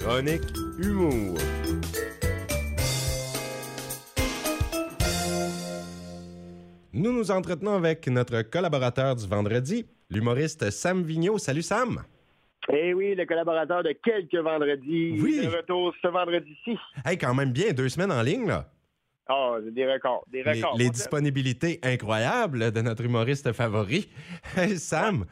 [0.00, 0.42] Chronique
[0.78, 1.36] humour.
[6.92, 11.38] Nous nous entretenons avec notre collaborateur du vendredi, l'humoriste Sam Vigneault.
[11.38, 12.02] Salut Sam.
[12.72, 15.18] Eh oui, le collaborateur de quelques vendredis.
[15.20, 15.40] Oui.
[15.46, 16.76] De retour ce vendredi-ci.
[17.04, 18.68] Hey, quand même bien, deux semaines en ligne, là.
[19.28, 20.76] Ah, des records, des Les, records.
[20.76, 24.08] les Mon disponibilités incroyables de notre humoriste favori.
[24.56, 25.24] Hey, Sam,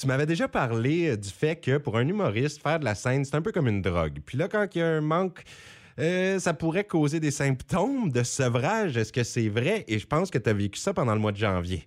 [0.00, 3.24] tu m'avais déjà parlé euh, du fait que pour un humoriste, faire de la scène,
[3.24, 4.18] c'est un peu comme une drogue.
[4.24, 5.42] Puis là, quand il y a un manque,
[5.98, 8.96] euh, ça pourrait causer des symptômes de sevrage.
[8.96, 9.84] Est-ce que c'est vrai?
[9.88, 11.84] Et je pense que tu as vécu ça pendant le mois de janvier.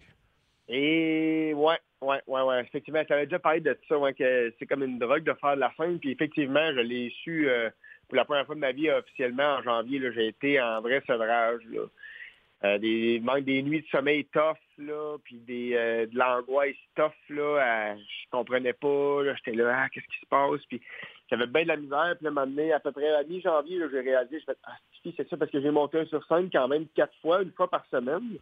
[0.70, 2.62] Et ouais, ouais, ouais, ouais.
[2.62, 5.62] Effectivement, tu avais déjà parlé de ça, que c'est comme une drogue de faire de
[5.62, 5.98] la scène.
[5.98, 7.72] Puis effectivement, je l'ai su euh,
[8.08, 10.00] pour la première fois de ma vie officiellement en janvier.
[10.14, 11.62] J'ai été en vrai sevrage.
[12.66, 17.12] Euh, des manque des nuits de sommeil tough, là, puis des euh, de l'angoisse tough,
[17.30, 17.42] là.
[17.92, 19.22] euh, je comprenais pas.
[19.24, 20.62] là, J'étais là, ah, qu'est-ce qui se passe?
[20.70, 20.82] Puis
[21.30, 22.14] j'avais bien de la misère.
[22.16, 25.30] Puis là, m'a donné, à peu près à mi-janvier, j'ai réalisé, je fais, ah, c'est
[25.30, 27.86] ça, parce que j'ai monté un sur scène quand même quatre fois, une fois par
[27.92, 28.38] semaine.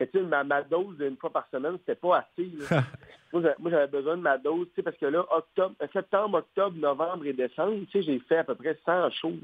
[0.00, 2.50] Et tu sais, ma, ma dose d'une fois par semaine, c'était pas assez.
[3.32, 6.38] moi, j'a- moi, j'avais besoin de ma dose, tu sais, parce que là, octobre, septembre,
[6.38, 9.34] octobre, novembre et décembre, tu sais, j'ai fait à peu près 100 shows.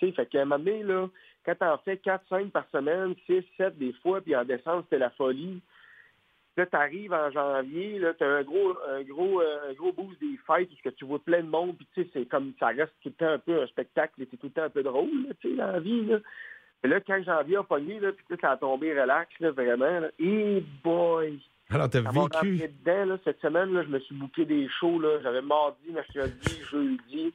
[0.00, 1.08] Fait qu'à un moment donné, là,
[1.44, 4.98] quand t'en fais 4, 5 par semaine, 6, 7 des fois, puis en décembre, c'était
[4.98, 5.60] la folie.
[6.56, 10.36] Là, t'arrives en janvier, là, t'as un gros, un gros, euh, un gros boost des
[10.46, 12.92] fêtes, parce que tu vois plein de monde, puis tu sais, c'est comme, ça reste
[13.02, 15.50] tout le temps un peu un spectacle, c'est tout le temps un peu drôle, tu
[15.50, 16.18] sais, dans la vie, là.
[16.82, 20.08] Et là, quand janvier a pogné, là, puis ça a tombé relax, là, vraiment, là.
[20.18, 21.38] Et boy!
[21.70, 22.74] Alors, tu as Ça m'a rentré vécu.
[22.80, 25.20] dedans, là, cette semaine, là, je me suis bouqué des shows, là.
[25.22, 27.32] J'avais mardi, mercredi, jeudi.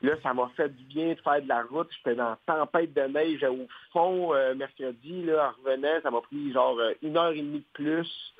[0.00, 1.88] Là, ça m'a fait du bien de faire de la route.
[1.96, 6.00] J'étais dans la tempête de neige au fond euh, mercredi, là, en revenant.
[6.02, 8.34] Ça m'a pris genre euh, une heure et demie de plus.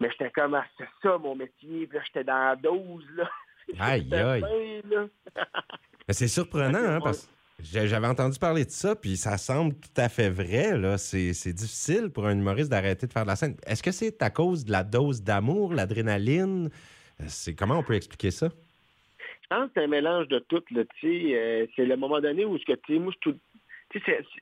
[0.00, 1.86] Mais j'étais comme, ah, c'est ça mon métier.
[1.86, 3.30] Puis là, j'étais dans la dose, là.
[3.80, 4.44] Aïe, aïe.
[6.10, 10.10] c'est surprenant, hein, parce que j'avais entendu parler de ça, puis ça semble tout à
[10.10, 10.76] fait vrai.
[10.76, 10.98] Là.
[10.98, 13.56] C'est, c'est difficile pour un humoriste d'arrêter de faire de la scène.
[13.66, 16.68] Est-ce que c'est à cause de la dose d'amour, l'adrénaline?
[17.20, 18.50] Euh, C'est, comment on peut expliquer ça?
[19.44, 20.82] Je pense que c'est un mélange de tout, là.
[21.04, 23.38] Euh, c'est le moment donné où, ce que, moi, tout-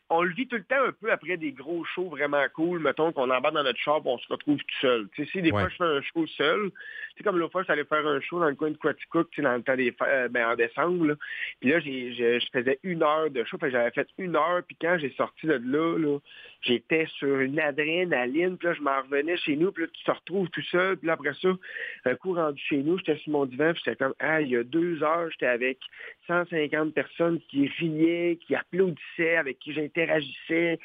[0.08, 2.78] on le vit tout le temps un peu après des gros shows vraiment cool.
[2.80, 5.08] Mettons qu'on embarque dans notre char et on se retrouve tout seul.
[5.14, 5.60] Si des Ouais.
[5.60, 6.70] fois je fais un show seul,
[7.16, 9.62] sais, comme l'autre fois, j'allais faire un show dans le coin de Quaticook, dans le
[9.62, 11.14] temps des euh, ben, en décembre, là.
[11.60, 14.96] Puis là, j'ai, je, faisais une heure de show, j'avais fait une heure, puis quand
[14.98, 16.18] j'ai sorti de là, là,
[16.62, 20.10] j'étais sur une adrénaline, puis là, je m'en revenais chez nous, puis là, tu te
[20.10, 21.48] retrouves tout seul, puis là, après ça,
[22.04, 24.56] un coup rendu chez nous, j'étais sur mon divan, puis j'étais comme, ah, il y
[24.56, 25.78] a deux heures, j'étais avec
[26.26, 30.78] 150 personnes qui riaient, qui applaudissaient, avec qui j'interagissais.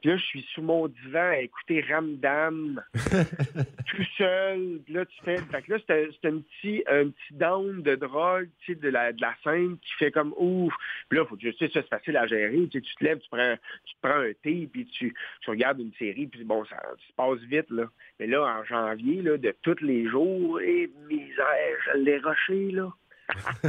[0.00, 4.80] Puis là, je suis sous mon divan à écouter Ramdam, tout seul.
[4.84, 5.38] Puis là, tu fais...
[5.38, 9.12] Fait que là, c'était un petit, un petit down de drogue, tu sais, de la,
[9.12, 10.72] de la scène qui fait comme ouf.
[11.08, 12.68] Puis là, faut que sais, ça, c'est facile à gérer.
[12.68, 15.50] Tu sais, tu te lèves, tu prends, tu te prends un thé, puis tu, tu
[15.50, 17.84] regardes une série, puis bon, ça, se passe vite, là.
[18.18, 22.92] Mais là, en janvier, là, de tous les jours, et misère, je l'ai rushé, là.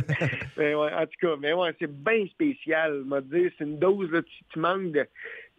[0.57, 3.03] mais ouais, en tout cas, mais ouais, c'est bien spécial.
[3.05, 5.07] M'a dit, c'est une dose, là, tu, tu manques de.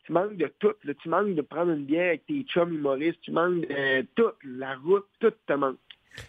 [0.09, 0.73] Tu manques de tout.
[0.85, 0.95] là.
[0.95, 3.21] Tu manques de prendre une bière avec tes chums humoristes.
[3.21, 4.33] Tu manques de tout.
[4.43, 5.77] La route, tout te manque.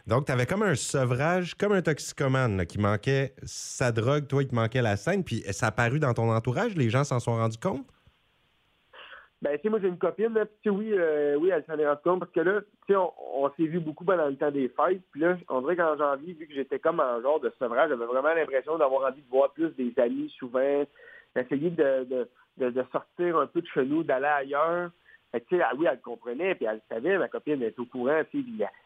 [0.06, 4.44] Donc, tu avais comme un sevrage, comme un toxicomane là, qui manquait sa drogue, toi,
[4.44, 7.20] il te manquait la scène, puis ça a paru dans ton entourage, les gens s'en
[7.20, 7.88] sont rendus compte?
[9.42, 11.64] Ben, tu sais, moi, j'ai une copine, là, puis tu sais, oui, euh, oui, elle
[11.66, 14.28] s'en est rendue compte, parce que là, tu sais, on, on s'est vu beaucoup pendant
[14.28, 17.20] le temps des fêtes, puis là, on dirait qu'en janvier, vu que j'étais comme en
[17.22, 20.84] genre de sevrage, j'avais vraiment l'impression d'avoir envie de voir plus des amis souvent,
[21.36, 24.92] d'essayer de, de, de, sortir un peu de chez nous, d'aller ailleurs.
[25.32, 27.86] Fait que, ah oui, elle le comprenait, puis elle le savait, ma copine est au
[27.86, 28.44] courant, puis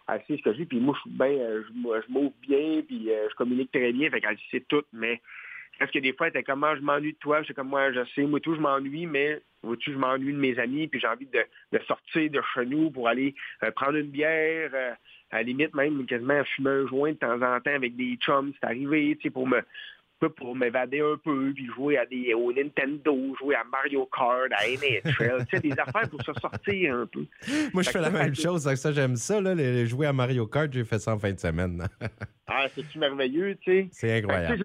[0.09, 2.33] elle, sait ce que j'ai, puis moi, je suis bien, euh, je, moi, je m'ouvre
[2.41, 5.21] bien, puis euh, je communique très bien, fait qu'elle sait tout, mais
[5.79, 7.41] parce que des fois, elle était comme, Ah, je m'ennuie de toi.
[7.47, 10.59] C'est comme, moi, je sais, moi, tout, je m'ennuie, mais, vois-tu, je m'ennuie de mes
[10.59, 13.33] amis, puis j'ai envie de, de sortir de chez nous pour aller
[13.63, 14.71] euh, prendre une bière,
[15.31, 18.53] à la limite, même, quasiment fumer un joint de temps en temps avec des chums.
[18.59, 19.61] C'est arrivé, tu sais, pour me,
[20.23, 24.51] peu pour m'évader un peu, puis jouer à des, au Nintendo, jouer à Mario Kart,
[24.51, 27.25] à NHL, tu sais, des affaires pour se sortir un peu.
[27.73, 30.13] Moi, je fais la ça, même chose, donc ça, j'aime ça, là, les, jouer à
[30.13, 31.87] Mario Kart, j'ai fait ça en fin de semaine.
[32.47, 33.87] Ah, c'est-tu merveilleux, tu sais?
[33.91, 34.63] C'est incroyable.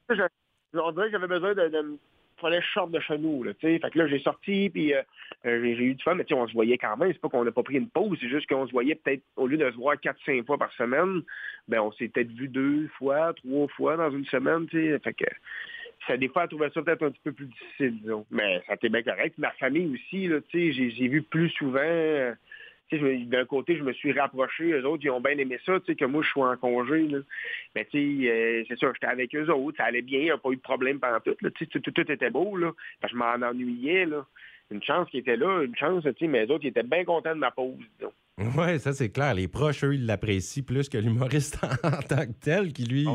[0.74, 1.98] on dirait que j'avais besoin de, de
[2.40, 3.78] fallait que je de chez nous, là, tu sais.
[3.78, 5.02] Fait que là, j'ai sorti, puis euh,
[5.46, 7.12] euh, j'ai eu du fun, mais on se voyait quand même.
[7.12, 9.46] C'est pas qu'on n'a pas pris une pause, c'est juste qu'on se voyait peut-être, au
[9.46, 11.22] lieu de se voir 4-5 fois par semaine,
[11.68, 14.98] ben on s'est peut-être vu deux fois, trois fois dans une semaine, tu sais.
[15.00, 15.26] Fait que
[16.06, 18.24] ça, des fois, elle trouvait ça peut-être un petit peu plus difficile, disons.
[18.30, 19.36] Mais ça a été bien correct.
[19.38, 22.34] Ma famille aussi, là, j'ai j'ai vu plus souvent...
[22.96, 25.94] d'un côté, je me suis rapproché, eux autres, ils ont bien aimé ça, tu sais,
[25.94, 27.18] que moi, je suis en congé, là.
[27.74, 30.30] Mais tu sais, euh, c'est sûr, j'étais avec eux autres, ça allait bien, il n'y
[30.30, 32.72] a pas eu de problème pendant tout, là, tu sais, tout, tout, était beau, là.
[33.00, 34.26] Parce que je m'en ennuyais, là.
[34.70, 37.04] Une chance qui était là, une chance, tu sais, mais eux autres, ils étaient bien
[37.04, 38.12] contents de ma pause, disons.
[38.38, 39.34] Oui, ça c'est clair.
[39.34, 43.06] Les proches, eux, ils l'apprécient plus que l'humoriste en, tant que tel, qui lui,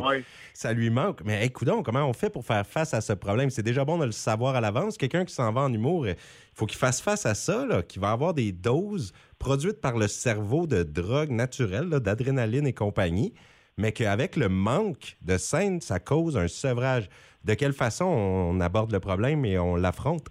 [0.53, 1.21] ça lui manque.
[1.23, 3.49] Mais écoute, comment on fait pour faire face à ce problème?
[3.49, 4.97] C'est déjà bon de le savoir à l'avance.
[4.97, 6.15] Quelqu'un qui s'en va en humour, il
[6.53, 9.13] faut qu'il fasse face à ça, là, qui va avoir des doses
[9.43, 13.33] produites par le cerveau de drogue naturelle, d'adrénaline et compagnie,
[13.77, 17.09] mais qu'avec le manque de scène, ça cause un sevrage.
[17.43, 20.27] De quelle façon on aborde le problème et on l'affronte?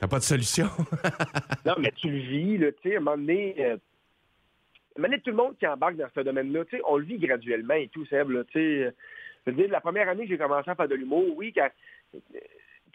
[0.00, 0.68] T'as pas de solution?
[1.66, 3.76] non, mais tu le vis, là, tu sais, à un moment donné, euh,
[4.98, 7.74] un tout le monde qui embarque dans ce domaine-là, tu sais, on le vit graduellement
[7.74, 8.86] et tout, Seb, là, tu.
[9.46, 11.68] Je veux dire, la première année que j'ai commencé à faire de l'humour, oui, quand,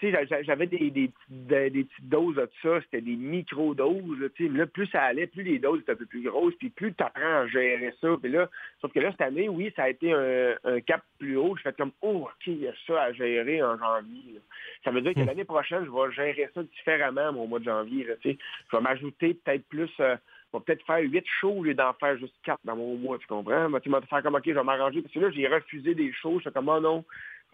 [0.02, 4.20] j'avais des, des, petites doses de ça, c'était des micro-doses.
[4.40, 7.04] Là, plus ça allait, plus les doses étaient un peu plus grosses, puis plus tu
[7.04, 8.10] apprends à gérer ça.
[8.22, 8.50] Puis là,
[8.82, 11.56] sauf que là, cette année, oui, ça a été un, cap plus haut.
[11.58, 14.40] Je fais comme, oh, OK, il y a ça à gérer en janvier.
[14.84, 15.28] Ça veut dire que hmm.
[15.28, 18.08] l'année prochaine, je vais gérer ça différemment, au mois de janvier.
[18.24, 18.30] je
[18.72, 19.92] vais m'ajouter peut-être plus...
[20.00, 20.16] Euh,
[20.54, 23.18] je vais peut-être faire huit shows au lieu d'en faire juste quatre dans mon mois,
[23.18, 23.68] tu comprends?
[23.82, 25.02] Tu vas faire comme, OK, je vais m'arranger.
[25.02, 26.40] Parce que là, j'ai refusé des shows.
[26.40, 27.04] Je fais comme, oh non,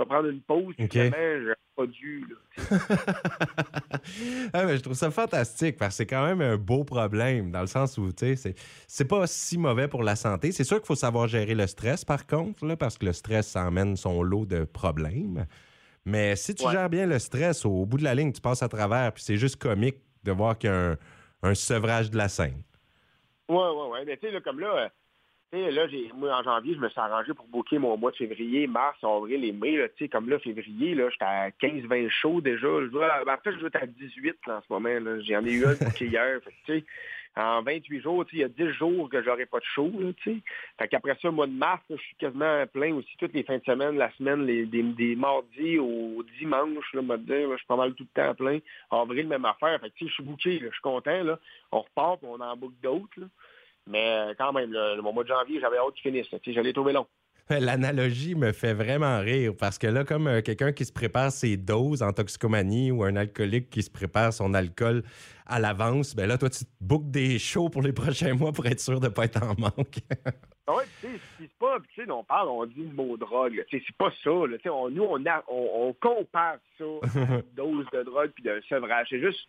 [0.01, 0.75] vais prendre une pause.
[0.80, 1.12] Okay.
[1.12, 2.27] Puis pas dû.
[4.53, 7.62] ah, mais je trouve ça fantastique parce que c'est quand même un beau problème dans
[7.62, 8.56] le sens où, tu sais,
[8.88, 10.51] c'est pas si mauvais pour la santé.
[10.51, 13.48] C'est sûr qu'il faut savoir gérer le stress, par contre, là, parce que le stress,
[13.48, 15.45] ça emmène son lot de problèmes.
[16.06, 18.69] Mais si tu gères bien le stress, au bout de la ligne, tu passes à
[18.69, 20.97] travers, puis c'est juste comique de voir qu'il y a
[21.44, 22.63] un, sevrage de la scène.
[23.50, 24.00] Oui, oui, oui.
[24.06, 24.92] Mais tu sais, comme là,
[25.53, 28.98] là, moi, en janvier, je me suis arrangé pour booker mon mois de février, mars,
[29.03, 29.77] avril et mai.
[29.77, 32.68] Là, comme là, février, là, j'étais à 15-20 shows déjà.
[32.68, 35.19] Je ben, en je être à 18 en ce moment.
[35.27, 36.39] J'en ai eu un booké hier.
[37.38, 39.89] En 28 jours, il y a 10 jours que j'aurais pas de show.
[40.00, 40.12] Là,
[40.77, 40.86] ça,
[41.24, 44.12] le mois de mars, je suis quasiment plein aussi toutes les fins de semaine, la
[44.13, 48.59] semaine, les, des, mardis au dimanche, là, je suis pas mal tout le temps plein.
[48.89, 49.80] En avril, même affaire.
[50.00, 51.24] Je suis booké, je suis content.
[51.24, 51.39] Là.
[51.71, 53.19] On repart, on en boucle d'autres.
[53.88, 56.28] Mais euh, quand même, le, mois de janvier, j'avais hâte qu'il finisse.
[56.48, 57.07] J'allais trouver long.
[57.50, 61.57] L'analogie me fait vraiment rire parce que là, comme euh, quelqu'un qui se prépare ses
[61.57, 65.04] doses en toxicomanie ou un alcoolique qui se prépare son alcool
[65.48, 68.66] à l'avance, ben là, toi, tu te bookes des shows pour les prochains mois pour
[68.68, 70.00] être sûr de ne pas être en manque.
[70.68, 73.83] Oui, tu sais, c'est pas, tu sais, on parle, on dit le mot drogue, c'est
[73.98, 78.44] pas ça, là, on, nous, on, on, compare ça à une dose de drogue puis
[78.44, 79.07] d'un sevrage.
[79.10, 79.39] C'est juste,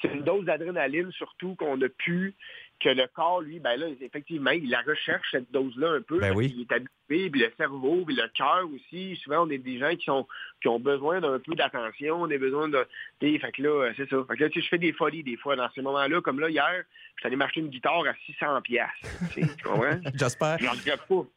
[0.00, 2.34] c'est une dose d'adrénaline surtout qu'on a pu
[2.80, 6.18] que le corps, lui, ben là, effectivement, il la recherche, cette dose-là, un peu.
[6.18, 6.52] Ben oui.
[6.54, 9.16] Il est habitué, puis le cerveau, puis le cœur aussi.
[9.22, 10.26] Souvent, on est des gens qui sont
[10.60, 12.86] qui ont besoin d'un peu d'attention, on a besoin de.
[13.20, 14.16] Fait que là, c'est ça.
[14.28, 16.20] Fait que là, tu sais, je fais des folies des fois dans ces moments-là.
[16.20, 16.84] Comme là, hier,
[17.16, 18.88] je suis allé m'acheter une guitare à 600 pièces.
[19.32, 19.98] Tu comprends?
[20.14, 20.58] J'espère.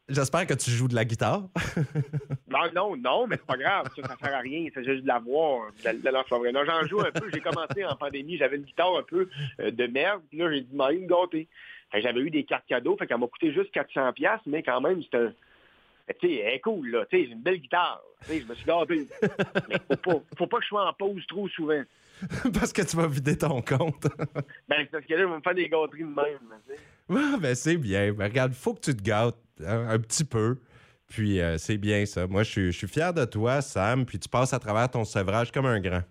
[0.08, 1.44] J'espère que tu joues de la guitare.
[2.68, 3.88] non, non, non, mais c'est pas grave.
[3.96, 4.68] Ça, ça sert à rien.
[4.74, 5.70] C'est juste de la voir.
[5.84, 7.30] De Non, j'en joue un peu.
[7.32, 8.36] J'ai commencé en pandémie.
[8.36, 9.28] J'avais une guitare un peu
[9.60, 10.22] euh, de merde.
[10.28, 11.48] Puis là, j'ai dit, une gâter.
[11.92, 12.96] J'avais eu des cartes cadeaux.
[12.96, 15.32] Fait qu'elle m'a coûté juste 400 pièces, mais quand même, c'était un
[16.18, 17.06] tu sais, elle est cool, là.
[17.06, 18.02] Tu sais, j'ai une belle guitare.
[18.22, 19.06] Tu sais, je me suis gardé.
[19.68, 21.82] Mais faut pas, faut pas que je sois en pause trop souvent.
[22.52, 24.06] parce que tu vas vider ton compte.
[24.68, 26.60] ben, parce que là, je vais me faire des gâteries de même.
[27.10, 28.12] Ah, ben, c'est bien.
[28.12, 30.58] Ben, regarde, faut que tu te gâtes hein, un petit peu.
[31.10, 32.28] Puis, euh, c'est bien ça.
[32.28, 34.06] Moi, je suis fier de toi, Sam.
[34.06, 36.02] Puis, tu passes à travers ton sevrage comme un grand.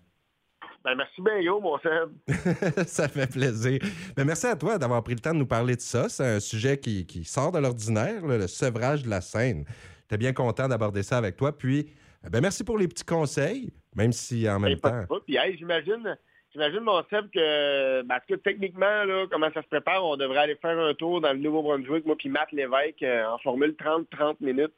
[0.84, 2.12] Ben, merci bien, yo, mon Sam.
[2.86, 3.80] ça fait plaisir.
[4.14, 6.10] Ben, merci à toi d'avoir pris le temps de nous parler de ça.
[6.10, 9.64] C'est un sujet qui, qui sort de l'ordinaire, le sevrage de la scène.
[10.02, 11.56] J'étais bien content d'aborder ça avec toi.
[11.56, 11.90] Puis,
[12.30, 15.06] ben, merci pour les petits conseils, même si en même temps.
[15.26, 16.14] Puis, j'imagine.
[16.52, 20.56] J'imagine, mon Seb, que, parce que techniquement, là, comment ça se prépare, on devrait aller
[20.56, 24.72] faire un tour dans le Nouveau-Brunswick, moi puis Matt Lévesque, euh, en formule 30-30 minutes.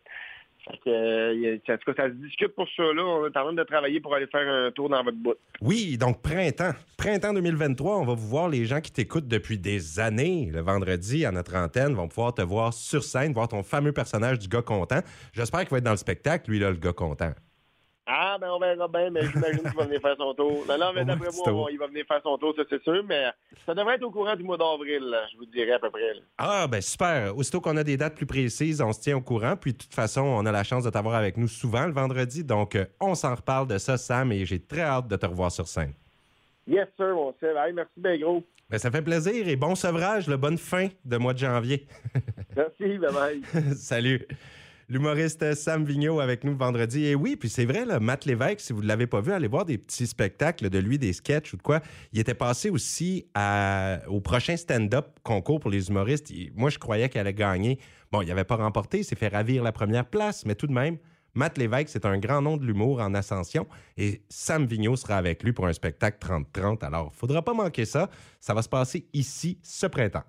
[0.65, 2.83] Fait que, euh, ça, ça se discute pour ça.
[2.83, 3.03] Là.
[3.05, 5.35] On est en train de travailler pour aller faire un tour dans votre bout.
[5.61, 6.73] Oui, donc printemps.
[6.99, 10.51] Printemps 2023, on va vous voir les gens qui t'écoutent depuis des années.
[10.53, 14.39] Le vendredi, à notre antenne, vont pouvoir te voir sur scène, voir ton fameux personnage
[14.39, 15.01] du gars content.
[15.33, 17.33] J'espère qu'il va être dans le spectacle, lui, là, le gars content.
[18.05, 20.65] Ah, ben on verra bien, mais j'imagine qu'il va venir faire son tour.
[20.69, 23.27] Non, non, mais d'après moi, il va venir faire son tour, ça c'est sûr, mais
[23.65, 26.15] ça devrait être au courant du mois d'avril, je vous dirais à peu près.
[26.37, 27.37] Ah, ben super.
[27.37, 29.57] Aussitôt qu'on a des dates plus précises, on se tient au courant.
[29.57, 32.43] Puis de toute façon, on a la chance de t'avoir avec nous souvent le vendredi.
[32.43, 35.53] Donc, euh, on s'en reparle de ça, Sam, et j'ai très hâte de te revoir
[35.53, 35.93] sur scène.
[36.67, 37.57] Yes, sir, mon Seb.
[37.75, 38.43] merci bien gros.
[38.69, 41.87] Ben, ça fait plaisir et bon sevrage, le bonne fin de mois de janvier.
[42.57, 43.75] merci, bye bye.
[43.77, 44.27] Salut.
[44.93, 47.07] L'humoriste Sam Vigneault avec nous vendredi.
[47.07, 49.65] Et oui, puis c'est vrai, Matt Lévesque, si vous ne l'avez pas vu, allez voir
[49.65, 51.81] des petits spectacles de lui, des sketchs ou de quoi.
[52.13, 53.25] Il était passé aussi
[54.07, 56.31] au prochain stand-up concours pour les humoristes.
[56.55, 57.79] moi, je croyais qu'il allait gagner.
[58.11, 60.75] Bon, il n'avait pas remporté, il s'est fait ravir la première place, mais tout de
[60.75, 60.99] même,
[61.33, 65.43] Matt Lévesque, c'est un grand nom de l'humour en ascension et Sam Vigneault sera avec
[65.43, 66.85] lui pour un spectacle 30-30.
[66.85, 68.11] Alors, il ne faudra pas manquer ça.
[68.41, 70.25] Ça va se passer ici ce printemps.